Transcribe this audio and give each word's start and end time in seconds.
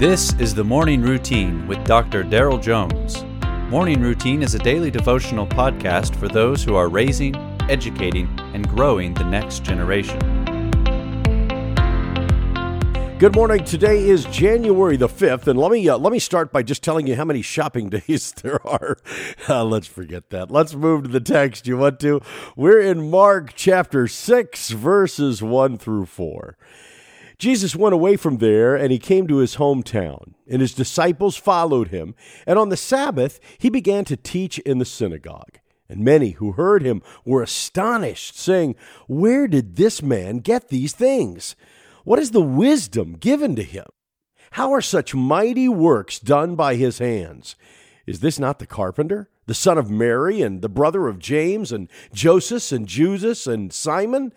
This 0.00 0.32
is 0.38 0.54
the 0.54 0.64
Morning 0.64 1.02
Routine 1.02 1.66
with 1.66 1.84
Dr. 1.84 2.24
Daryl 2.24 2.58
Jones. 2.58 3.22
Morning 3.70 4.00
Routine 4.00 4.42
is 4.42 4.54
a 4.54 4.58
daily 4.58 4.90
devotional 4.90 5.46
podcast 5.46 6.16
for 6.16 6.26
those 6.26 6.64
who 6.64 6.74
are 6.74 6.88
raising, 6.88 7.36
educating, 7.68 8.26
and 8.54 8.66
growing 8.66 9.12
the 9.12 9.24
next 9.24 9.62
generation. 9.62 10.18
Good 13.18 13.34
morning. 13.34 13.62
Today 13.62 14.08
is 14.08 14.24
January 14.24 14.96
the 14.96 15.06
5th, 15.06 15.46
and 15.48 15.58
let 15.58 15.70
me 15.70 15.86
uh, 15.86 15.98
let 15.98 16.14
me 16.14 16.18
start 16.18 16.50
by 16.50 16.62
just 16.62 16.82
telling 16.82 17.06
you 17.06 17.14
how 17.14 17.26
many 17.26 17.42
shopping 17.42 17.90
days 18.06 18.32
there 18.32 18.66
are. 18.66 18.96
Uh, 19.50 19.64
let's 19.64 19.86
forget 19.86 20.30
that. 20.30 20.50
Let's 20.50 20.74
move 20.74 21.02
to 21.02 21.08
the 21.10 21.20
text. 21.20 21.66
You 21.66 21.76
want 21.76 22.00
to? 22.00 22.22
We're 22.56 22.80
in 22.80 23.10
Mark 23.10 23.52
chapter 23.54 24.08
6 24.08 24.70
verses 24.70 25.42
1 25.42 25.76
through 25.76 26.06
4. 26.06 26.56
Jesus 27.40 27.74
went 27.74 27.94
away 27.94 28.16
from 28.16 28.36
there 28.36 28.76
and 28.76 28.92
he 28.92 28.98
came 28.98 29.26
to 29.26 29.38
his 29.38 29.56
hometown, 29.56 30.34
and 30.46 30.60
his 30.60 30.74
disciples 30.74 31.36
followed 31.38 31.88
him. 31.88 32.14
And 32.46 32.58
on 32.58 32.68
the 32.68 32.76
Sabbath, 32.76 33.40
he 33.56 33.70
began 33.70 34.04
to 34.04 34.16
teach 34.16 34.58
in 34.60 34.76
the 34.78 34.84
synagogue. 34.84 35.58
And 35.88 36.04
many 36.04 36.32
who 36.32 36.52
heard 36.52 36.82
him 36.82 37.00
were 37.24 37.42
astonished, 37.42 38.38
saying, 38.38 38.76
Where 39.08 39.48
did 39.48 39.76
this 39.76 40.02
man 40.02 40.40
get 40.40 40.68
these 40.68 40.92
things? 40.92 41.56
What 42.04 42.18
is 42.18 42.32
the 42.32 42.42
wisdom 42.42 43.14
given 43.14 43.56
to 43.56 43.62
him? 43.62 43.86
How 44.52 44.72
are 44.72 44.82
such 44.82 45.14
mighty 45.14 45.68
works 45.68 46.18
done 46.18 46.56
by 46.56 46.74
his 46.74 46.98
hands? 46.98 47.56
Is 48.06 48.20
this 48.20 48.38
not 48.38 48.58
the 48.58 48.66
carpenter, 48.66 49.30
the 49.46 49.54
son 49.54 49.78
of 49.78 49.90
Mary, 49.90 50.42
and 50.42 50.60
the 50.60 50.68
brother 50.68 51.08
of 51.08 51.18
James, 51.18 51.72
and 51.72 51.88
Joseph, 52.12 52.70
and 52.70 52.86
Judas, 52.86 53.46
and 53.46 53.72
Simon? 53.72 54.34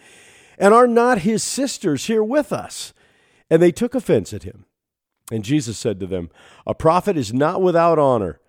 And 0.58 0.74
are 0.74 0.88
not 0.88 1.20
his 1.20 1.44
sisters 1.44 2.06
here 2.06 2.24
with 2.24 2.54
us? 2.54 2.94
And 3.54 3.62
they 3.62 3.72
took 3.72 3.94
offense 3.94 4.34
at 4.34 4.42
him. 4.42 4.66
And 5.32 5.44
Jesus 5.44 5.78
said 5.78 6.00
to 6.00 6.08
them, 6.08 6.32
A 6.66 6.74
prophet 6.74 7.16
is 7.16 7.32
not 7.32 7.62
without 7.62 8.00
honor, 8.00 8.40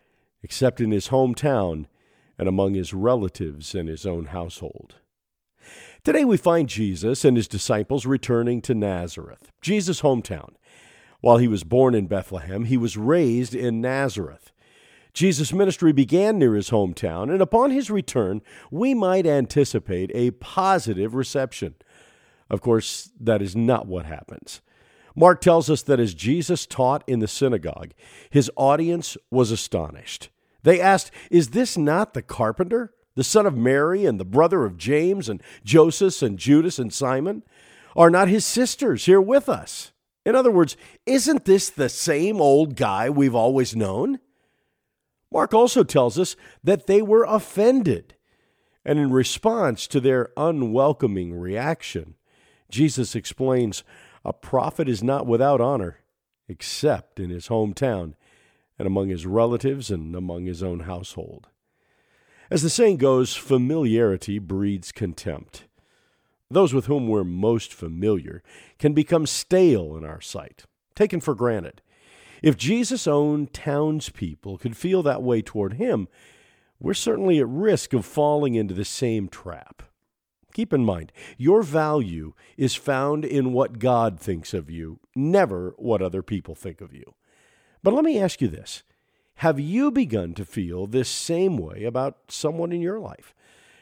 except 0.42 0.80
in 0.80 0.92
his 0.92 1.08
hometown 1.08 1.84
and 2.38 2.48
among 2.48 2.72
his 2.72 2.94
relatives 2.94 3.74
and 3.74 3.86
his 3.86 4.06
own 4.06 4.28
household. 4.28 4.94
Today 6.04 6.24
we 6.24 6.38
find 6.38 6.70
Jesus 6.70 7.22
and 7.22 7.36
his 7.36 7.48
disciples 7.48 8.06
returning 8.06 8.62
to 8.62 8.74
Nazareth, 8.74 9.52
Jesus' 9.60 10.00
hometown. 10.00 10.54
While 11.20 11.36
he 11.36 11.48
was 11.48 11.64
born 11.64 11.94
in 11.94 12.06
Bethlehem, 12.06 12.64
he 12.64 12.78
was 12.78 12.96
raised 12.96 13.54
in 13.54 13.82
Nazareth. 13.82 14.52
Jesus' 15.12 15.52
ministry 15.52 15.92
began 15.92 16.38
near 16.38 16.54
his 16.54 16.70
hometown, 16.70 17.30
and 17.30 17.42
upon 17.42 17.72
his 17.72 17.90
return, 17.90 18.40
we 18.70 18.94
might 18.94 19.26
anticipate 19.26 20.10
a 20.14 20.30
positive 20.30 21.14
reception. 21.14 21.74
Of 22.48 22.62
course, 22.62 23.10
that 23.20 23.42
is 23.42 23.54
not 23.54 23.86
what 23.86 24.06
happens. 24.06 24.62
Mark 25.16 25.40
tells 25.40 25.70
us 25.70 25.82
that 25.82 26.00
as 26.00 26.14
Jesus 26.14 26.66
taught 26.66 27.04
in 27.06 27.20
the 27.20 27.28
synagogue, 27.28 27.92
his 28.30 28.50
audience 28.56 29.16
was 29.30 29.50
astonished. 29.50 30.28
They 30.62 30.80
asked, 30.80 31.10
Is 31.30 31.50
this 31.50 31.78
not 31.78 32.14
the 32.14 32.22
carpenter, 32.22 32.92
the 33.14 33.24
son 33.24 33.46
of 33.46 33.56
Mary, 33.56 34.06
and 34.06 34.18
the 34.18 34.24
brother 34.24 34.64
of 34.64 34.76
James, 34.76 35.28
and 35.28 35.42
Joseph, 35.64 36.20
and 36.22 36.38
Judas, 36.38 36.78
and 36.78 36.92
Simon? 36.92 37.44
Are 37.96 38.10
not 38.10 38.28
his 38.28 38.44
sisters 38.44 39.06
here 39.06 39.20
with 39.20 39.48
us? 39.48 39.92
In 40.26 40.34
other 40.34 40.50
words, 40.50 40.76
isn't 41.06 41.44
this 41.44 41.70
the 41.70 41.88
same 41.88 42.40
old 42.40 42.76
guy 42.76 43.10
we've 43.10 43.34
always 43.34 43.76
known? 43.76 44.18
Mark 45.30 45.52
also 45.52 45.84
tells 45.84 46.18
us 46.18 46.34
that 46.62 46.86
they 46.86 47.02
were 47.02 47.24
offended. 47.24 48.14
And 48.84 48.98
in 48.98 49.10
response 49.10 49.86
to 49.88 50.00
their 50.00 50.30
unwelcoming 50.36 51.34
reaction, 51.38 52.14
Jesus 52.70 53.14
explains 53.14 53.84
a 54.24 54.32
prophet 54.32 54.88
is 54.88 55.02
not 55.02 55.26
without 55.26 55.60
honor, 55.60 55.98
except 56.48 57.20
in 57.20 57.30
his 57.30 57.48
hometown 57.48 58.14
and 58.78 58.86
among 58.86 59.08
his 59.08 59.26
relatives 59.26 59.90
and 59.90 60.14
among 60.16 60.46
his 60.46 60.62
own 60.62 60.80
household. 60.80 61.48
As 62.50 62.62
the 62.62 62.70
saying 62.70 62.98
goes, 62.98 63.34
familiarity 63.34 64.38
breeds 64.38 64.92
contempt. 64.92 65.64
Those 66.50 66.74
with 66.74 66.86
whom 66.86 67.08
we're 67.08 67.24
most 67.24 67.72
familiar 67.72 68.42
can 68.78 68.92
become 68.92 69.26
stale 69.26 69.96
in 69.96 70.04
our 70.04 70.20
sight, 70.20 70.64
taken 70.94 71.20
for 71.20 71.34
granted. 71.34 71.80
If 72.42 72.56
Jesus' 72.56 73.06
own 73.06 73.46
townspeople 73.46 74.58
could 74.58 74.76
feel 74.76 75.02
that 75.02 75.22
way 75.22 75.40
toward 75.40 75.74
him, 75.74 76.08
we're 76.78 76.94
certainly 76.94 77.38
at 77.38 77.48
risk 77.48 77.94
of 77.94 78.04
falling 78.04 78.54
into 78.54 78.74
the 78.74 78.84
same 78.84 79.28
trap. 79.28 79.82
Keep 80.54 80.72
in 80.72 80.84
mind, 80.84 81.12
your 81.36 81.64
value 81.64 82.32
is 82.56 82.76
found 82.76 83.24
in 83.24 83.52
what 83.52 83.80
God 83.80 84.20
thinks 84.20 84.54
of 84.54 84.70
you, 84.70 85.00
never 85.14 85.74
what 85.76 86.00
other 86.00 86.22
people 86.22 86.54
think 86.54 86.80
of 86.80 86.94
you. 86.94 87.14
But 87.82 87.92
let 87.92 88.04
me 88.04 88.20
ask 88.20 88.40
you 88.40 88.46
this 88.46 88.84
Have 89.36 89.58
you 89.58 89.90
begun 89.90 90.32
to 90.34 90.44
feel 90.44 90.86
this 90.86 91.08
same 91.08 91.58
way 91.58 91.82
about 91.82 92.18
someone 92.28 92.70
in 92.70 92.80
your 92.80 93.00
life? 93.00 93.34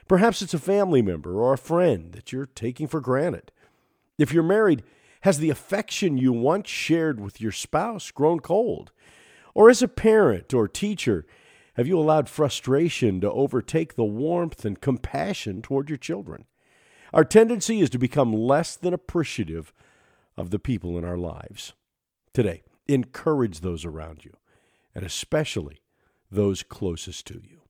Perhaps 0.08 0.40
it's 0.40 0.54
a 0.54 0.58
family 0.58 1.02
member 1.02 1.38
or 1.40 1.52
a 1.52 1.58
friend 1.58 2.12
that 2.14 2.32
you're 2.32 2.46
taking 2.46 2.88
for 2.88 3.00
granted. 3.00 3.52
If 4.18 4.32
you're 4.32 4.42
married, 4.42 4.82
has 5.22 5.38
the 5.38 5.50
affection 5.50 6.16
you 6.16 6.32
once 6.32 6.68
shared 6.68 7.20
with 7.20 7.40
your 7.40 7.52
spouse 7.52 8.10
grown 8.10 8.40
cold? 8.40 8.92
Or 9.54 9.68
as 9.68 9.82
a 9.82 9.88
parent 9.88 10.54
or 10.54 10.68
teacher, 10.68 11.26
have 11.74 11.86
you 11.86 11.98
allowed 11.98 12.30
frustration 12.30 13.20
to 13.20 13.30
overtake 13.30 13.94
the 13.94 14.04
warmth 14.04 14.64
and 14.64 14.80
compassion 14.80 15.60
toward 15.60 15.90
your 15.90 15.98
children? 15.98 16.46
Our 17.12 17.24
tendency 17.24 17.80
is 17.80 17.90
to 17.90 17.98
become 17.98 18.32
less 18.32 18.76
than 18.76 18.94
appreciative 18.94 19.72
of 20.36 20.50
the 20.50 20.58
people 20.58 20.96
in 20.96 21.04
our 21.04 21.18
lives. 21.18 21.74
Today, 22.32 22.62
encourage 22.88 23.60
those 23.60 23.84
around 23.84 24.24
you, 24.24 24.32
and 24.94 25.04
especially 25.04 25.82
those 26.30 26.62
closest 26.62 27.26
to 27.26 27.34
you. 27.34 27.60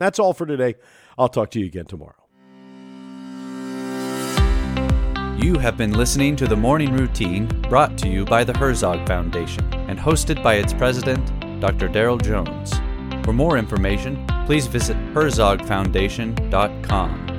That's 0.00 0.18
all 0.18 0.34
for 0.34 0.46
today. 0.46 0.74
I'll 1.16 1.28
talk 1.28 1.52
to 1.52 1.60
you 1.60 1.66
again 1.66 1.84
tomorrow. 1.84 2.16
You 5.40 5.58
have 5.58 5.76
been 5.76 5.92
listening 5.92 6.34
to 6.36 6.46
the 6.46 6.56
Morning 6.56 6.92
Routine 6.92 7.46
brought 7.68 7.98
to 7.98 8.08
you 8.08 8.24
by 8.24 8.44
the 8.44 8.56
Herzog 8.56 9.06
Foundation 9.06 9.62
and 9.88 9.98
hosted 9.98 10.42
by 10.42 10.54
its 10.54 10.72
president, 10.72 11.24
Dr. 11.60 11.88
Daryl 11.88 12.20
Jones. 12.20 12.72
For 13.24 13.32
more 13.32 13.58
information, 13.58 14.26
please 14.46 14.66
visit 14.66 14.96
herzogfoundation.com. 15.14 17.31